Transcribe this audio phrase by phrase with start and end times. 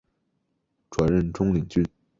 [0.89, 1.85] 转任中领军。